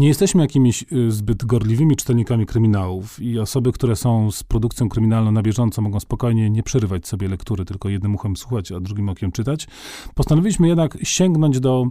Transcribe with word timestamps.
Nie 0.00 0.08
jesteśmy 0.08 0.42
jakimiś 0.42 0.84
y, 0.92 1.12
zbyt 1.12 1.44
gorliwymi 1.44 1.96
czytelnikami 1.96 2.46
kryminałów 2.46 3.22
i 3.22 3.38
osoby, 3.38 3.72
które 3.72 3.96
są 3.96 4.30
z 4.30 4.42
produkcją 4.42 4.88
kryminalną 4.88 5.32
na 5.32 5.42
bieżąco, 5.42 5.82
mogą 5.82 6.00
spokojnie 6.00 6.50
nie 6.50 6.62
przerywać 6.62 7.08
sobie 7.08 7.28
lektury, 7.28 7.64
tylko 7.64 7.88
jednym 7.88 8.14
uchem 8.14 8.36
słuchać, 8.36 8.72
a 8.72 8.80
drugim 8.80 9.08
okiem 9.08 9.32
czytać. 9.32 9.66
Postanowiliśmy 10.14 10.68
jednak 10.68 10.98
sięgnąć 11.02 11.60
do 11.60 11.86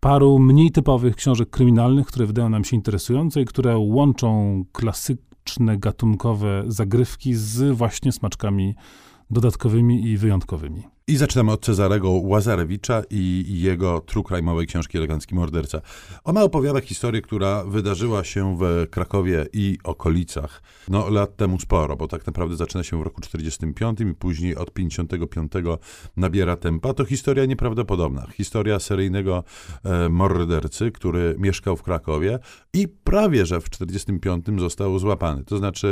paru 0.00 0.38
mniej 0.38 0.70
typowych 0.70 1.16
książek 1.16 1.50
kryminalnych, 1.50 2.06
które 2.06 2.26
wydają 2.26 2.48
nam 2.48 2.64
się 2.64 2.76
interesujące 2.76 3.40
i 3.40 3.44
które 3.44 3.78
łączą 3.78 4.64
klasyczne, 4.72 5.78
gatunkowe 5.78 6.64
zagrywki 6.66 7.34
z 7.34 7.76
właśnie 7.76 8.12
smaczkami 8.12 8.74
dodatkowymi 9.30 10.06
i 10.06 10.16
wyjątkowymi. 10.16 10.93
I 11.08 11.16
zaczynamy 11.16 11.52
od 11.52 11.64
Cezarego 11.64 12.10
Łazarewicza 12.10 13.02
i 13.10 13.44
jego 13.60 14.00
true 14.00 14.24
crime'owej 14.24 14.66
książki 14.66 14.98
Elegancki 14.98 15.34
Morderca. 15.34 15.80
Ona 16.24 16.42
opowiada 16.42 16.80
historię, 16.80 17.22
która 17.22 17.64
wydarzyła 17.64 18.24
się 18.24 18.58
w 18.58 18.86
Krakowie 18.90 19.46
i 19.52 19.78
okolicach 19.84 20.62
no, 20.88 21.10
lat 21.10 21.36
temu 21.36 21.60
sporo, 21.60 21.96
bo 21.96 22.08
tak 22.08 22.26
naprawdę 22.26 22.56
zaczyna 22.56 22.84
się 22.84 22.98
w 22.98 23.02
roku 23.02 23.20
45 23.20 24.00
i 24.00 24.14
później 24.14 24.56
od 24.56 24.72
55 24.72 25.52
nabiera 26.16 26.56
tempa. 26.56 26.94
To 26.94 27.04
historia 27.04 27.44
nieprawdopodobna. 27.46 28.26
Historia 28.34 28.78
seryjnego 28.78 29.44
e, 29.84 30.08
mordercy, 30.08 30.92
który 30.92 31.36
mieszkał 31.38 31.76
w 31.76 31.82
Krakowie 31.82 32.38
i 32.72 32.88
prawie, 32.88 33.46
że 33.46 33.60
w 33.60 33.70
45 33.70 34.46
został 34.58 34.98
złapany. 34.98 35.44
To 35.44 35.58
znaczy 35.58 35.88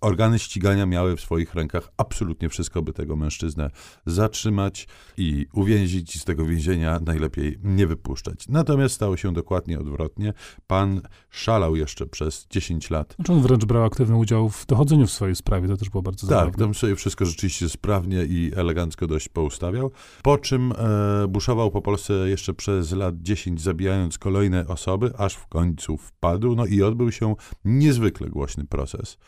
organy 0.00 0.38
ścigania 0.38 0.86
miały 0.86 1.16
w 1.16 1.20
swoich 1.20 1.54
rękach 1.54 1.92
absolutnie 1.96 2.48
wszystko, 2.48 2.82
by 2.82 2.92
tego 2.92 3.16
mężczyznę 3.16 3.70
zatrzymać 4.06 4.49
zatrzymać 4.50 4.88
i 5.16 5.46
uwięzić 5.52 6.16
i 6.16 6.18
z 6.18 6.24
tego 6.24 6.44
więzienia 6.44 7.00
najlepiej 7.06 7.58
nie 7.64 7.86
wypuszczać. 7.86 8.48
Natomiast 8.48 8.94
stało 8.94 9.16
się 9.16 9.32
dokładnie 9.32 9.78
odwrotnie. 9.78 10.32
Pan 10.66 11.00
szalał 11.30 11.76
jeszcze 11.76 12.06
przez 12.06 12.46
10 12.50 12.90
lat. 12.90 13.14
Znaczy 13.16 13.32
on 13.32 13.42
wręcz 13.42 13.64
brał 13.64 13.84
aktywny 13.84 14.16
udział 14.16 14.48
w 14.48 14.66
dochodzeniu 14.66 15.06
w 15.06 15.10
swojej 15.10 15.36
sprawie, 15.36 15.68
to 15.68 15.76
też 15.76 15.90
było 15.90 16.02
bardzo 16.02 16.26
tak, 16.26 16.28
zabawne. 16.28 16.52
Tak, 16.52 16.60
tam 16.60 16.74
sobie 16.74 16.96
wszystko 16.96 17.24
rzeczywiście 17.24 17.68
sprawnie 17.68 18.24
i 18.24 18.52
elegancko 18.56 19.06
dość 19.06 19.28
poustawiał. 19.28 19.90
Po 20.22 20.38
czym 20.38 20.72
e, 20.72 21.28
buszował 21.28 21.70
po 21.70 21.82
Polsce 21.82 22.12
jeszcze 22.12 22.54
przez 22.54 22.92
lat 22.92 23.14
10, 23.22 23.60
zabijając 23.60 24.18
kolejne 24.18 24.66
osoby, 24.66 25.12
aż 25.18 25.34
w 25.34 25.46
końcu 25.46 25.96
wpadł. 25.96 26.54
No 26.54 26.66
i 26.66 26.82
odbył 26.82 27.12
się 27.12 27.34
niezwykle 27.64 28.28
głośny 28.28 28.64
proces. 28.64 29.18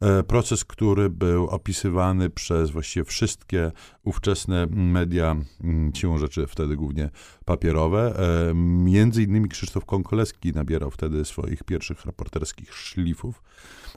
E, 0.00 0.22
proces, 0.22 0.64
który 0.64 1.10
był 1.10 1.46
opisywany 1.46 2.30
przez 2.30 2.70
właściwie 2.70 3.04
wszystkie 3.04 3.72
ówczesne 4.04 4.66
media, 4.70 5.36
mm, 5.64 5.94
siłą 5.94 6.18
rzeczy 6.18 6.46
wtedy 6.46 6.76
głównie 6.76 7.10
papierowe. 7.44 8.20
E, 8.50 8.54
między 8.54 9.22
innymi 9.22 9.48
Krzysztof 9.48 9.84
Konkoleski 9.84 10.52
nabierał 10.52 10.90
wtedy 10.90 11.24
swoich 11.24 11.64
pierwszych 11.64 12.06
reporterskich 12.06 12.74
szlifów. 12.74 13.42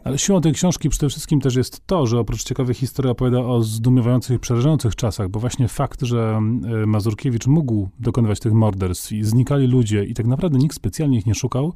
Ale 0.03 0.17
siłą 0.17 0.41
tej 0.41 0.53
książki 0.53 0.89
przede 0.89 1.09
wszystkim 1.09 1.41
też 1.41 1.55
jest 1.55 1.87
to, 1.87 2.07
że 2.07 2.19
oprócz 2.19 2.43
ciekawej 2.43 2.75
historii 2.75 3.11
opowiada 3.11 3.39
o 3.39 3.61
zdumiewających 3.61 4.35
i 4.35 4.39
przerażających 4.39 4.95
czasach, 4.95 5.29
bo 5.29 5.39
właśnie 5.39 5.67
fakt, 5.67 6.01
że 6.01 6.39
e, 6.83 6.85
Mazurkiewicz 6.85 7.47
mógł 7.47 7.89
dokonywać 7.99 8.39
tych 8.39 8.53
morderstw 8.53 9.11
i 9.11 9.23
znikali 9.23 9.67
ludzie 9.67 10.03
i 10.03 10.13
tak 10.13 10.25
naprawdę 10.25 10.57
nikt 10.57 10.75
specjalnie 10.75 11.17
ich 11.17 11.25
nie 11.25 11.35
szukał, 11.35 11.73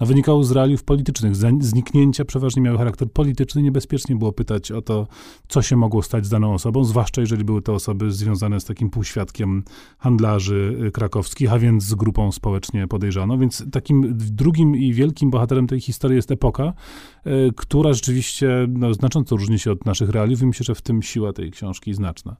no 0.00 0.06
wynikał 0.06 0.42
z 0.42 0.50
realiów 0.50 0.84
politycznych. 0.84 1.36
Zniknięcia 1.60 2.24
przeważnie 2.24 2.62
miały 2.62 2.78
charakter 2.78 3.12
polityczny, 3.12 3.62
niebezpiecznie 3.68 4.16
było 4.16 4.32
pytać 4.32 4.72
o 4.72 4.82
to, 4.82 5.06
co 5.48 5.62
się 5.62 5.76
mogło 5.76 6.02
stać 6.02 6.26
z 6.26 6.28
daną 6.28 6.54
osobą, 6.54 6.84
zwłaszcza 6.84 7.20
jeżeli 7.20 7.44
były 7.44 7.62
to 7.62 7.74
osoby 7.74 8.12
związane 8.12 8.60
z 8.60 8.64
takim 8.64 8.90
półświadkiem 8.90 9.62
handlarzy 9.98 10.78
e, 10.86 10.90
krakowskich, 10.90 11.52
a 11.52 11.58
więc 11.58 11.84
z 11.84 11.94
grupą 11.94 12.32
społecznie 12.32 12.88
podejrzaną. 12.88 13.38
Więc 13.38 13.64
takim 13.72 14.14
drugim 14.16 14.76
i 14.76 14.92
wielkim 14.92 15.30
bohaterem 15.30 15.66
tej 15.66 15.80
historii 15.80 16.16
jest 16.16 16.30
epoka, 16.30 16.72
e, 17.24 17.30
która 17.56 17.92
rzeczywiście 17.92 18.66
no, 18.68 18.94
znacząco 18.94 19.36
różni 19.36 19.58
się 19.58 19.72
od 19.72 19.86
naszych 19.86 20.10
realiów 20.10 20.42
i 20.42 20.46
myślę, 20.46 20.64
że 20.64 20.74
w 20.74 20.82
tym 20.82 21.02
siła 21.02 21.32
tej 21.32 21.50
książki 21.50 21.94
znaczna. 21.94 22.36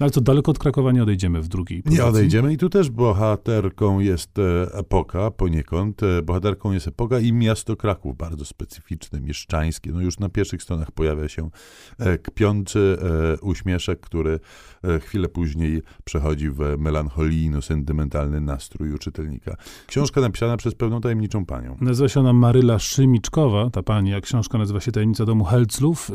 No, 0.00 0.04
ale 0.04 0.10
to 0.10 0.20
daleko 0.20 0.50
od 0.50 0.58
Krakowa 0.58 0.92
nie 0.92 1.02
odejdziemy 1.02 1.42
w 1.42 1.48
drugiej 1.48 1.82
pozycji. 1.82 2.04
Nie 2.04 2.08
odejdziemy 2.08 2.52
i 2.52 2.56
tu 2.56 2.68
też 2.68 2.90
bohaterką 2.90 4.00
jest 4.00 4.38
e, 4.38 4.74
epoka 4.74 5.30
poniekąd. 5.30 6.02
E, 6.02 6.22
bohaterką 6.22 6.72
jest 6.72 6.88
epoka 6.88 7.18
i 7.18 7.32
miasto 7.32 7.76
Kraków, 7.76 8.16
bardzo 8.16 8.44
specyficzne, 8.44 9.20
mieszczańskie. 9.20 9.92
No 9.92 10.00
już 10.00 10.18
na 10.18 10.28
pierwszych 10.28 10.62
stronach 10.64 10.90
pojawia 10.90 11.28
się 11.28 11.50
e, 11.98 12.18
kpiący 12.18 12.96
uśmieszek, 13.42 14.00
który 14.00 14.40
chwilę 15.00 15.28
później 15.28 15.82
przechodzi 16.04 16.50
w 16.50 16.58
melancholijno-sentymentalny 16.78 18.40
nastrój 18.40 18.92
u 18.92 18.98
czytelnika. 18.98 19.56
Książka 19.86 20.20
napisana 20.20 20.56
przez 20.56 20.74
pewną 20.74 21.00
tajemniczą 21.00 21.46
panią. 21.46 21.76
Nazywa 21.80 22.08
się 22.08 22.20
ona 22.20 22.32
Maryla 22.32 22.78
Szymiczkowa, 22.78 23.70
ta 23.70 23.82
pani, 23.82 24.14
a 24.14 24.20
książka 24.20 24.58
nazywa 24.58 24.80
się 24.80 24.92
Tajemnica 24.92 25.24
domu 25.24 25.44
Helclów. 25.44 26.10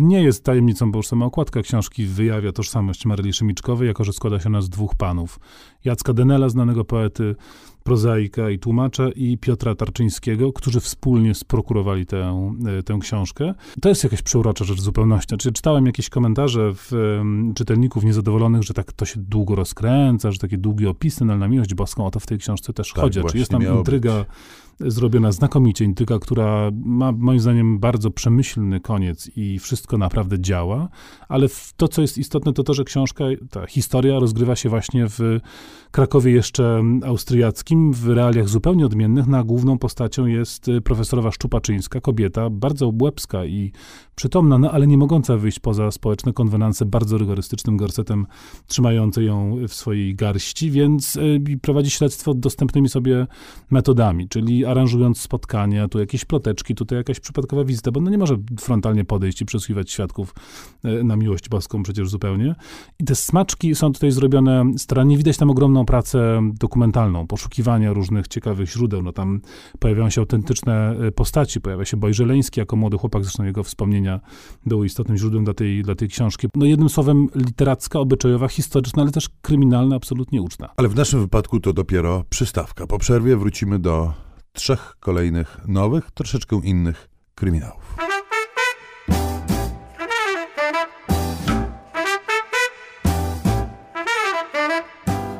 Nie 0.00 0.22
jest 0.22 0.44
tajemnicą, 0.44 0.92
bo 0.92 0.98
już 0.98 1.06
sama 1.06 1.26
okładka 1.26 1.62
książki 1.62 2.06
wyjawia 2.06 2.52
tożsamość 2.52 3.06
Maryli 3.06 3.32
Szymiczkowej, 3.32 3.88
jako 3.88 4.04
że 4.04 4.12
składa 4.12 4.40
się 4.40 4.46
ona 4.46 4.60
z 4.60 4.68
dwóch 4.68 4.94
panów. 4.94 5.40
Jacka 5.84 6.12
Denela, 6.12 6.48
znanego 6.48 6.84
poety, 6.84 7.34
prozaika 7.82 8.50
i 8.50 8.58
tłumacza 8.58 9.08
i 9.16 9.38
Piotra 9.38 9.74
Tarczyńskiego, 9.74 10.52
którzy 10.52 10.80
wspólnie 10.80 11.34
sprokurowali 11.34 12.06
tę, 12.06 12.52
e, 12.78 12.82
tę 12.82 12.98
książkę. 13.00 13.54
To 13.80 13.88
jest 13.88 14.04
jakaś 14.04 14.22
przeurocza 14.22 14.64
rzecz 14.64 14.78
w 14.78 14.82
zupełności. 14.82 15.28
Znaczy, 15.28 15.52
czytałem 15.52 15.86
jakieś 15.86 16.08
komentarze 16.08 16.72
w, 16.74 16.92
um, 16.92 17.52
czytelników 17.54 18.04
niezadowolonych, 18.04 18.62
że 18.62 18.74
tak 18.74 18.92
to 18.92 19.04
się 19.04 19.20
długo 19.20 19.54
rozkręca, 19.54 20.30
że 20.30 20.38
takie 20.38 20.58
długie 20.58 20.90
opisy, 20.90 21.24
no 21.24 21.32
ale 21.32 21.40
na 21.40 21.48
miłość 21.48 21.74
boską 21.74 22.06
o 22.06 22.10
to 22.10 22.20
w 22.20 22.26
tej 22.26 22.38
książce 22.38 22.72
też 22.72 22.92
tak, 22.92 23.04
chodzi. 23.04 23.20
Czy 23.30 23.38
jest 23.38 23.50
tam 23.50 23.78
intryga 23.78 24.18
być 24.18 24.28
zrobiona 24.86 25.32
znakomicie, 25.32 25.84
intyga, 25.84 26.18
która 26.18 26.70
ma 26.84 27.12
moim 27.12 27.40
zdaniem 27.40 27.78
bardzo 27.78 28.10
przemyślny 28.10 28.80
koniec 28.80 29.30
i 29.36 29.58
wszystko 29.58 29.98
naprawdę 29.98 30.40
działa, 30.40 30.88
ale 31.28 31.46
to, 31.76 31.88
co 31.88 32.02
jest 32.02 32.18
istotne, 32.18 32.52
to 32.52 32.62
to, 32.62 32.74
że 32.74 32.84
książka, 32.84 33.24
ta 33.50 33.66
historia 33.66 34.18
rozgrywa 34.18 34.56
się 34.56 34.68
właśnie 34.68 35.06
w 35.08 35.40
Krakowie 35.90 36.32
jeszcze 36.32 36.82
austriackim, 37.04 37.92
w 37.92 38.08
realiach 38.08 38.48
zupełnie 38.48 38.86
odmiennych. 38.86 39.26
Na 39.26 39.44
główną 39.44 39.78
postacią 39.78 40.26
jest 40.26 40.68
y, 40.68 40.80
profesorowa 40.80 41.30
Szczupaczyńska, 41.30 42.00
kobieta, 42.00 42.50
bardzo 42.50 42.86
obłębska 42.86 43.44
i 43.44 43.72
przytomna, 44.14 44.58
no 44.58 44.70
ale 44.70 44.86
nie 44.86 44.98
mogąca 44.98 45.36
wyjść 45.36 45.58
poza 45.58 45.90
społeczne 45.90 46.32
konwenanse 46.32 46.86
bardzo 46.86 47.18
rygorystycznym 47.18 47.76
gorsetem 47.76 48.26
trzymający 48.66 49.24
ją 49.24 49.56
w 49.68 49.74
swojej 49.74 50.14
garści, 50.14 50.70
więc 50.70 51.16
y, 51.16 51.40
prowadzi 51.62 51.90
śledztwo 51.90 52.34
dostępnymi 52.34 52.88
sobie 52.88 53.26
metodami, 53.70 54.28
czyli 54.28 54.64
aranżując 54.72 55.20
spotkania, 55.20 55.88
tu 55.88 55.98
jakieś 55.98 56.24
ploteczki, 56.24 56.74
tutaj 56.74 56.98
jakaś 56.98 57.20
przypadkowa 57.20 57.64
wizyta, 57.64 57.90
bo 57.90 58.00
no 58.00 58.10
nie 58.10 58.18
może 58.18 58.36
frontalnie 58.60 59.04
podejść 59.04 59.40
i 59.40 59.44
przesłuchiwać 59.44 59.90
świadków 59.90 60.34
y, 60.84 61.04
na 61.04 61.16
miłość 61.16 61.48
boską 61.48 61.82
przecież 61.82 62.08
zupełnie. 62.08 62.54
I 62.98 63.04
te 63.04 63.14
smaczki 63.14 63.74
są 63.74 63.92
tutaj 63.92 64.10
zrobione 64.10 64.64
starannie. 64.76 65.16
Widać 65.16 65.36
tam 65.36 65.50
ogromną 65.50 65.84
pracę 65.84 66.40
dokumentalną, 66.60 67.26
poszukiwania 67.26 67.92
różnych 67.92 68.28
ciekawych 68.28 68.70
źródeł. 68.70 69.02
No 69.02 69.12
tam 69.12 69.40
pojawiają 69.78 70.10
się 70.10 70.20
autentyczne 70.20 70.96
y, 71.08 71.12
postaci, 71.12 71.60
pojawia 71.60 71.84
się 71.84 71.96
Bojżeleński 71.96 72.60
jako 72.60 72.76
młody 72.76 72.98
chłopak, 72.98 73.24
zresztą 73.24 73.44
jego 73.44 73.62
wspomnienia 73.62 74.20
było 74.66 74.84
istotnym 74.84 75.16
źródłem 75.18 75.44
dla 75.44 75.54
tej, 75.54 75.82
dla 75.82 75.94
tej 75.94 76.08
książki. 76.08 76.48
No 76.54 76.66
jednym 76.66 76.88
słowem 76.88 77.28
literacka, 77.34 77.98
obyczajowa, 78.00 78.48
historyczna, 78.48 79.02
ale 79.02 79.10
też 79.10 79.28
kryminalna, 79.42 79.96
absolutnie 79.96 80.42
uczna. 80.42 80.68
Ale 80.76 80.88
w 80.88 80.94
naszym 80.94 81.20
wypadku 81.20 81.60
to 81.60 81.72
dopiero 81.72 82.24
przystawka. 82.30 82.86
Po 82.86 82.98
przerwie 82.98 83.36
wrócimy 83.36 83.78
do 83.78 84.12
trzech 84.52 84.96
kolejnych 85.00 85.58
nowych, 85.68 86.10
troszeczkę 86.10 86.60
innych 86.64 87.08
kryminałów. 87.34 87.96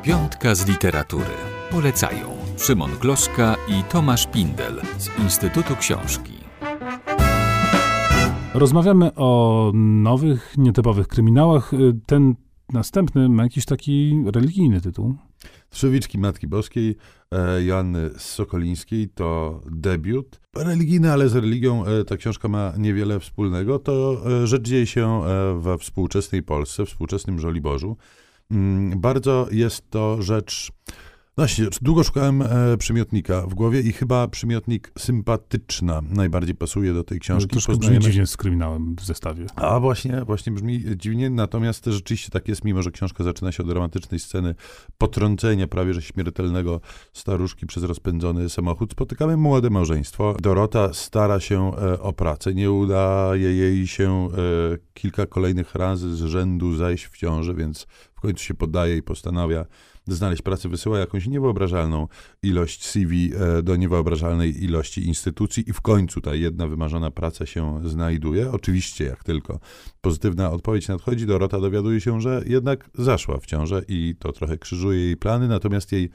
Piątka 0.03 0.55
z 0.55 0.67
literatury. 0.67 1.35
Polecają 1.71 2.37
Szymon 2.57 2.91
Gloszka 3.01 3.55
i 3.67 3.83
Tomasz 3.83 4.27
Pindel 4.27 4.81
z 4.97 5.19
Instytutu 5.19 5.75
Książki. 5.75 6.33
Rozmawiamy 8.53 9.15
o 9.15 9.71
nowych, 9.73 10.53
nietypowych 10.57 11.07
kryminałach. 11.07 11.71
Ten 12.05 12.35
następny 12.73 13.29
ma 13.29 13.43
jakiś 13.43 13.65
taki 13.65 14.23
religijny 14.25 14.81
tytuł. 14.81 15.15
Trzewiczki 15.69 16.17
Matki 16.17 16.47
Boskiej 16.47 16.95
e, 17.31 17.63
Joanny 17.63 18.09
Sokolińskiej 18.17 19.09
to 19.09 19.61
debiut. 19.71 20.39
Religijny, 20.55 21.11
ale 21.11 21.29
z 21.29 21.35
religią 21.35 21.85
e, 21.85 22.03
ta 22.05 22.17
książka 22.17 22.47
ma 22.47 22.73
niewiele 22.77 23.19
wspólnego. 23.19 23.79
To 23.79 24.21
e, 24.43 24.47
rzecz 24.47 24.63
dzieje 24.63 24.87
się 24.87 25.21
we 25.59 25.77
współczesnej 25.77 26.43
Polsce, 26.43 26.85
współczesnym 26.85 27.39
Żoliborzu. 27.39 27.97
Mm, 28.51 29.01
bardzo 29.01 29.47
jest 29.51 29.89
to 29.89 30.21
rzecz 30.21 30.71
Właśnie, 31.37 31.65
długo 31.81 32.03
szukałem 32.03 32.41
e, 32.41 32.77
przymiotnika 32.77 33.41
w 33.41 33.53
głowie 33.53 33.81
i 33.81 33.93
chyba 33.93 34.27
przymiotnik 34.27 34.91
sympatyczna 34.99 36.01
najbardziej 36.09 36.55
pasuje 36.55 36.93
do 36.93 37.03
tej 37.03 37.19
książki. 37.19 37.49
Troszkę 37.49 37.77
brzmi 37.77 37.99
dziwnie 37.99 38.27
z 38.27 38.37
kryminałem 38.37 38.95
w 38.95 39.05
zestawie. 39.05 39.45
A 39.55 39.79
właśnie, 39.79 40.21
właśnie 40.25 40.51
brzmi 40.51 40.83
dziwnie, 40.97 41.29
natomiast 41.29 41.85
rzeczywiście 41.85 42.29
tak 42.29 42.47
jest, 42.47 42.63
mimo 42.63 42.81
że 42.81 42.91
książka 42.91 43.23
zaczyna 43.23 43.51
się 43.51 43.63
od 43.63 43.69
dramatycznej 43.69 44.19
sceny 44.19 44.55
potrącenia 44.97 45.67
prawie 45.67 45.93
że 45.93 46.01
śmiertelnego 46.01 46.81
staruszki 47.13 47.65
przez 47.65 47.83
rozpędzony 47.83 48.49
samochód, 48.49 48.91
spotykamy 48.91 49.37
młode 49.37 49.69
małżeństwo. 49.69 50.35
Dorota 50.41 50.93
stara 50.93 51.39
się 51.39 51.71
e, 51.77 51.99
o 51.99 52.13
pracę, 52.13 52.53
nie 52.53 52.71
udaje 52.71 53.53
jej 53.55 53.87
się 53.87 54.27
e, 54.27 54.77
kilka 54.93 55.25
kolejnych 55.25 55.75
razy 55.75 56.15
z 56.15 56.21
rzędu 56.21 56.75
zajść 56.75 57.05
w 57.05 57.17
ciąży, 57.17 57.53
więc 57.53 57.87
w 58.15 58.21
końcu 58.21 58.43
się 58.43 58.53
poddaje 58.53 58.97
i 58.97 59.03
postanawia 59.03 59.65
znaleźć 60.07 60.41
pracę, 60.41 60.69
wysyła 60.69 60.99
jakąś 60.99 61.27
niewyobrażalną 61.27 62.07
ilość 62.43 62.85
CV 62.85 63.31
e, 63.35 63.63
do 63.63 63.75
niewyobrażalnej 63.75 64.63
ilości 64.63 65.07
instytucji 65.07 65.69
i 65.69 65.73
w 65.73 65.81
końcu 65.81 66.21
ta 66.21 66.35
jedna 66.35 66.67
wymarzona 66.67 67.11
praca 67.11 67.45
się 67.45 67.81
znajduje. 67.89 68.51
Oczywiście, 68.51 69.05
jak 69.05 69.23
tylko 69.23 69.59
pozytywna 70.01 70.51
odpowiedź 70.51 70.87
nadchodzi, 70.87 71.25
Dorota 71.25 71.59
dowiaduje 71.59 72.01
się, 72.01 72.21
że 72.21 72.43
jednak 72.47 72.89
zaszła 72.93 73.37
w 73.37 73.45
ciążę 73.45 73.81
i 73.87 74.15
to 74.19 74.31
trochę 74.31 74.57
krzyżuje 74.57 74.99
jej 74.99 75.17
plany, 75.17 75.47
natomiast 75.47 75.91
jej 75.91 76.09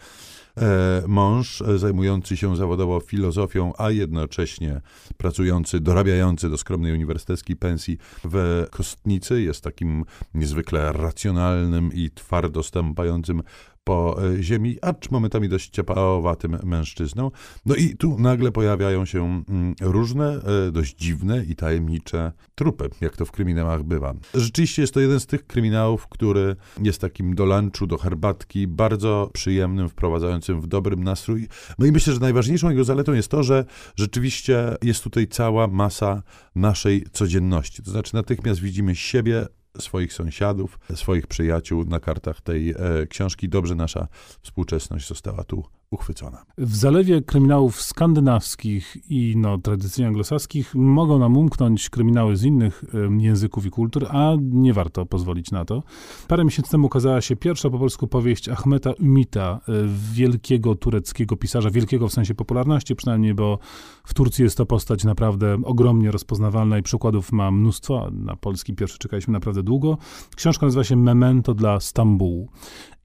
mąż 1.08 1.62
e, 1.62 1.78
zajmujący 1.78 2.36
się 2.36 2.56
zawodowo 2.56 3.00
filozofią, 3.00 3.72
a 3.78 3.90
jednocześnie 3.90 4.80
pracujący, 5.16 5.80
dorabiający 5.80 6.50
do 6.50 6.56
skromnej 6.56 6.92
uniwersyteckiej 6.92 7.56
pensji 7.56 7.98
w 8.24 8.66
Kostnicy, 8.70 9.42
jest 9.42 9.64
takim 9.64 10.04
niezwykle 10.34 10.92
racjonalnym 10.92 11.90
i 11.94 12.10
twardo 12.10 12.62
stępającym 12.62 13.42
po 13.88 14.16
e, 14.22 14.42
ziemi, 14.42 14.76
acz 14.82 15.10
momentami 15.10 15.48
dość 15.48 15.70
ciepałowatym 15.70 16.58
mężczyzną. 16.64 17.30
No 17.66 17.74
i 17.74 17.96
tu 17.96 18.18
nagle 18.18 18.52
pojawiają 18.52 19.04
się 19.04 19.42
mm, 19.48 19.74
różne, 19.80 20.40
e, 20.68 20.72
dość 20.72 20.96
dziwne 20.96 21.44
i 21.44 21.56
tajemnicze 21.56 22.32
trupy, 22.54 22.90
jak 23.00 23.16
to 23.16 23.24
w 23.24 23.32
kryminałach 23.32 23.82
bywa. 23.82 24.14
Rzeczywiście 24.34 24.82
jest 24.82 24.94
to 24.94 25.00
jeden 25.00 25.20
z 25.20 25.26
tych 25.26 25.46
kryminałów, 25.46 26.08
który 26.08 26.56
jest 26.82 27.00
takim 27.00 27.34
do 27.34 27.44
lunchu, 27.44 27.86
do 27.86 27.98
herbatki, 27.98 28.66
bardzo 28.66 29.30
przyjemnym, 29.32 29.88
wprowadzającym 29.88 30.47
w 30.54 30.66
dobrym 30.66 31.04
nastrój. 31.04 31.48
No 31.78 31.86
i 31.86 31.92
myślę, 31.92 32.12
że 32.12 32.20
najważniejszą 32.20 32.70
jego 32.70 32.84
zaletą 32.84 33.12
jest 33.12 33.28
to, 33.28 33.42
że 33.42 33.64
rzeczywiście 33.96 34.76
jest 34.82 35.04
tutaj 35.04 35.28
cała 35.28 35.66
masa 35.66 36.22
naszej 36.54 37.04
codzienności. 37.12 37.82
To 37.82 37.90
znaczy 37.90 38.14
natychmiast 38.14 38.60
widzimy 38.60 38.96
siebie, 38.96 39.46
swoich 39.78 40.12
sąsiadów, 40.12 40.78
swoich 40.94 41.26
przyjaciół 41.26 41.84
na 41.84 42.00
kartach 42.00 42.40
tej 42.40 42.70
e, 42.70 42.76
książki. 43.08 43.48
Dobrze 43.48 43.74
nasza 43.74 44.08
współczesność 44.42 45.08
została 45.08 45.44
tu 45.44 45.64
uchwycona. 45.90 46.44
W 46.58 46.76
zalewie 46.76 47.22
kryminałów 47.22 47.82
skandynawskich 47.82 48.96
i 49.10 49.34
no, 49.36 49.58
tradycyjnie 49.58 50.08
anglosaskich 50.08 50.74
mogą 50.74 51.18
nam 51.18 51.36
umknąć 51.36 51.90
kryminały 51.90 52.36
z 52.36 52.44
innych 52.44 52.84
języków 53.18 53.66
i 53.66 53.70
kultur, 53.70 54.06
a 54.10 54.32
nie 54.40 54.72
warto 54.72 55.06
pozwolić 55.06 55.50
na 55.50 55.64
to. 55.64 55.82
Parę 56.28 56.44
miesięcy 56.44 56.70
temu 56.70 56.86
ukazała 56.86 57.20
się 57.20 57.36
pierwsza 57.36 57.70
po 57.70 57.78
polsku 57.78 58.08
powieść 58.08 58.48
Ahmeta 58.48 58.90
Ümita, 58.92 59.58
y, 59.68 59.72
wielkiego 60.12 60.74
tureckiego 60.74 61.36
pisarza, 61.36 61.70
wielkiego 61.70 62.08
w 62.08 62.12
sensie 62.12 62.34
popularności 62.34 62.96
przynajmniej, 62.96 63.34
bo 63.34 63.58
w 64.04 64.14
Turcji 64.14 64.44
jest 64.44 64.56
to 64.56 64.66
postać 64.66 65.04
naprawdę 65.04 65.58
ogromnie 65.64 66.10
rozpoznawalna 66.10 66.78
i 66.78 66.82
przykładów 66.82 67.32
ma 67.32 67.50
mnóstwo. 67.50 68.10
Na 68.12 68.36
polski 68.36 68.74
pierwszy 68.74 68.98
czekaliśmy 68.98 69.32
naprawdę 69.32 69.62
długo. 69.62 69.98
Książka 70.36 70.66
nazywa 70.66 70.84
się 70.84 70.96
Memento 70.96 71.54
dla 71.54 71.80
Stambułu. 71.80 72.48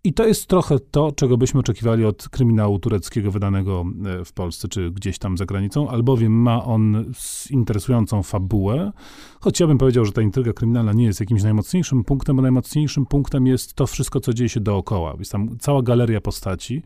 I 0.05 0.13
to 0.13 0.27
jest 0.27 0.47
trochę 0.47 0.79
to, 0.79 1.11
czego 1.11 1.37
byśmy 1.37 1.59
oczekiwali 1.59 2.05
od 2.05 2.29
kryminału 2.29 2.79
tureckiego 2.79 3.31
wydanego 3.31 3.85
e, 4.05 4.25
w 4.25 4.33
Polsce 4.33 4.67
czy 4.67 4.91
gdzieś 4.91 5.17
tam 5.17 5.37
za 5.37 5.45
granicą, 5.45 5.89
albowiem 5.89 6.31
ma 6.31 6.63
on 6.63 7.05
interesującą 7.49 8.23
fabułę, 8.23 8.91
choć 9.39 9.59
ja 9.59 9.67
bym 9.67 9.77
powiedział, 9.77 10.05
że 10.05 10.11
ta 10.11 10.21
intryga 10.21 10.53
kryminalna 10.53 10.93
nie 10.93 11.05
jest 11.05 11.19
jakimś 11.19 11.43
najmocniejszym 11.43 12.03
punktem, 12.03 12.35
bo 12.35 12.41
najmocniejszym 12.41 13.05
punktem 13.05 13.47
jest 13.47 13.73
to 13.73 13.87
wszystko, 13.87 14.19
co 14.19 14.33
dzieje 14.33 14.49
się 14.49 14.59
dookoła. 14.59 15.15
Jest 15.19 15.31
tam 15.31 15.57
cała 15.59 15.81
galeria 15.81 16.21
postaci. 16.21 16.83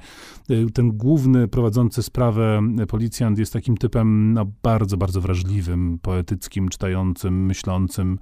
E, 0.49 0.69
ten 0.73 0.91
główny 0.91 1.47
prowadzący 1.47 2.03
sprawę 2.03 2.61
policjant 2.87 3.39
jest 3.39 3.53
takim 3.53 3.77
typem 3.77 4.33
no, 4.33 4.45
bardzo, 4.63 4.97
bardzo 4.97 5.21
wrażliwym, 5.21 5.99
poetyckim, 6.01 6.69
czytającym, 6.69 7.45
myślącym, 7.45 8.19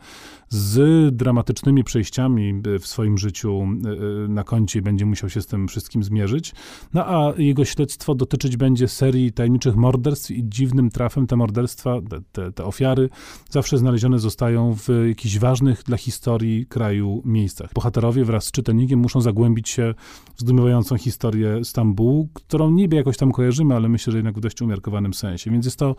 z 0.50 1.16
dramatycznymi 1.16 1.84
przejściami 1.84 2.62
e, 2.76 2.80
w 2.80 2.88
swoim 2.88 3.18
życiu 3.18 3.68
na 4.28 4.44
koncie 4.44 4.85
będzie 4.86 5.06
musiał 5.06 5.30
się 5.30 5.42
z 5.42 5.46
tym 5.46 5.68
wszystkim 5.68 6.04
zmierzyć. 6.04 6.54
No 6.94 7.06
a 7.06 7.34
jego 7.38 7.66
śledztwo 7.66 8.16
dotyczyć 8.16 8.58
będzie 8.58 8.88
serii 8.88 9.32
tajemniczych 9.34 9.76
morderstw 9.76 10.32
i 10.32 10.50
dziwnym 10.50 10.90
trafem 10.90 11.28
te 11.28 11.36
morderstwa, 11.36 12.00
te, 12.32 12.52
te 12.52 12.66
ofiary 12.66 13.10
zawsze 13.50 13.78
znalezione 13.78 14.20
zostają 14.20 14.76
w 14.76 14.88
jakichś 15.08 15.38
ważnych 15.38 15.84
dla 15.84 15.98
historii 15.98 16.66
kraju 16.66 17.22
miejscach. 17.26 17.74
Bohaterowie 17.74 18.26
wraz 18.26 18.46
z 18.46 18.52
czytelnikiem 18.52 19.00
muszą 19.00 19.22
zagłębić 19.22 19.70
się 19.70 19.94
zdumiewającą 20.38 20.98
historię 20.98 21.66
Stambułu, 21.66 22.30
którą 22.34 22.72
niby 22.72 22.96
jakoś 22.96 23.18
tam 23.18 23.32
kojarzymy, 23.32 23.76
ale 23.76 23.90
myślę, 23.90 24.12
że 24.12 24.18
jednak 24.18 24.38
w 24.38 24.40
dość 24.40 24.62
umiarkowanym 24.62 25.14
sensie. 25.14 25.52
Więc 25.52 25.66
jest 25.66 25.80
to 25.80 25.96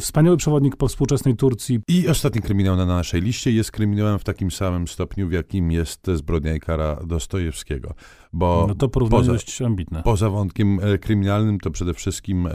wspaniały 0.00 0.36
przewodnik 0.36 0.76
po 0.76 0.88
współczesnej 0.88 1.36
Turcji. 1.36 1.80
I 1.88 2.08
ostatni 2.08 2.42
kryminał 2.42 2.76
na 2.76 2.86
naszej 2.86 3.20
liście 3.22 3.52
jest 3.52 3.70
kryminałem 3.70 4.18
w 4.18 4.24
takim 4.24 4.50
samym 4.50 4.88
stopniu, 4.88 5.28
w 5.28 5.32
jakim 5.32 5.70
jest 5.72 6.06
Zbrodnia 6.14 6.54
i 6.54 6.60
kara 6.60 6.96
Dostojewskiego. 7.06 7.94
Bo 8.32 8.64
no 8.68 8.74
to 8.74 8.88
porównanie 8.88 9.20
poza, 9.20 9.32
dość 9.32 9.62
ambitne. 9.62 10.02
Poza 10.02 10.30
wątkiem 10.30 10.80
e, 10.82 10.98
kryminalnym 10.98 11.60
to 11.60 11.70
przede 11.70 11.94
wszystkim 11.94 12.46
e, 12.46 12.52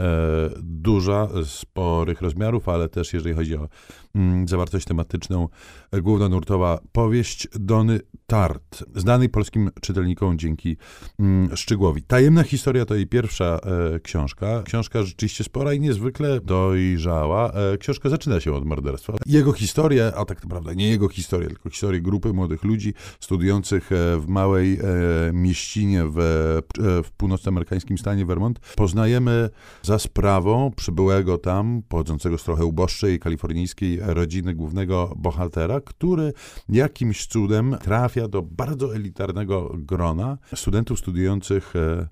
duża, 0.62 1.28
sporych 1.44 2.20
rozmiarów, 2.20 2.68
ale 2.68 2.88
też 2.88 3.12
jeżeli 3.12 3.34
chodzi 3.34 3.56
o 3.56 3.68
mm, 4.14 4.48
zawartość 4.48 4.86
tematyczną, 4.86 5.48
e, 5.90 6.00
główna 6.00 6.28
nurtowa 6.28 6.78
powieść 6.92 7.48
Dony 7.54 8.00
Tart, 8.26 8.84
znanej 8.94 9.28
polskim 9.28 9.70
czytelnikom 9.80 10.38
dzięki 10.38 10.76
Szczygłowi. 11.54 12.02
Tajemna 12.02 12.42
historia 12.42 12.84
to 12.84 12.94
jej 12.94 13.06
pierwsza 13.06 13.60
e, 13.94 14.00
książka. 14.00 14.62
Książka 14.62 15.02
rzeczywiście 15.02 15.44
spora 15.44 15.72
i 15.72 15.80
niezwykle 15.80 16.40
dojrzała. 16.40 17.52
E, 17.52 17.78
książka 17.78 18.08
zaczyna 18.08 18.40
się 18.40 18.52
od 18.52 18.64
morderstwa. 18.64 19.14
Jego 19.26 19.52
historię, 19.52 20.12
a 20.16 20.24
tak 20.24 20.42
naprawdę 20.42 20.76
nie 20.76 20.88
jego 20.88 21.08
historię, 21.08 21.48
tylko 21.48 21.70
historię 21.70 22.00
grupy 22.00 22.32
młodych 22.32 22.64
ludzi 22.64 22.94
studiujących 23.20 23.92
e, 23.92 24.20
w 24.20 24.28
małej 24.28 24.78
mieście 25.32 25.62
mieścinie 25.62 26.04
w, 26.04 26.16
w 27.04 27.10
północnoamerykańskim 27.16 27.98
stanie 27.98 28.26
Vermont, 28.26 28.58
poznajemy 28.76 29.50
za 29.82 29.98
sprawą 29.98 30.70
przybyłego 30.76 31.38
tam, 31.38 31.82
pochodzącego 31.88 32.38
z 32.38 32.44
trochę 32.44 32.64
uboższej 32.64 33.18
kalifornijskiej 33.18 34.00
rodziny 34.02 34.54
głównego 34.54 35.14
bohatera, 35.16 35.80
który 35.80 36.32
jakimś 36.68 37.26
cudem 37.26 37.76
trafia 37.82 38.28
do 38.28 38.42
bardzo 38.42 38.94
elitarnego 38.94 39.74
grona 39.74 40.38
studentów 40.54 40.98
studiujących 41.02 41.76
e, 41.76 42.08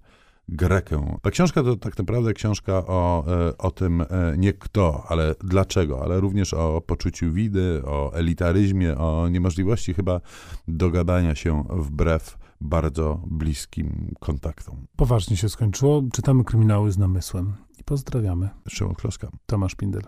Grekę. 0.48 1.18
Ta 1.22 1.30
książka 1.30 1.62
to 1.62 1.76
tak 1.76 1.98
naprawdę 1.98 2.32
książka 2.32 2.72
o, 2.72 3.24
e, 3.48 3.58
o 3.58 3.70
tym 3.70 4.00
e, 4.00 4.06
nie 4.38 4.52
kto, 4.52 5.04
ale 5.08 5.34
dlaczego, 5.44 6.02
ale 6.02 6.20
również 6.20 6.54
o 6.54 6.80
poczuciu 6.80 7.32
widy, 7.32 7.82
o 7.84 8.12
elitaryzmie, 8.14 8.98
o 8.98 9.28
niemożliwości 9.28 9.94
chyba 9.94 10.20
dogadania 10.68 11.34
się 11.34 11.64
wbrew 11.70 12.38
bardzo 12.60 13.22
bliskim 13.26 14.14
kontaktom. 14.20 14.86
Poważnie 14.96 15.36
się 15.36 15.48
skończyło. 15.48 16.02
Czytamy 16.12 16.44
kryminały 16.44 16.92
z 16.92 16.98
namysłem. 16.98 17.52
I 17.78 17.84
pozdrawiamy. 17.84 18.48
Szymon 18.68 18.94
Kloska. 18.94 19.28
Tomasz 19.46 19.74
Pindel. 19.74 20.02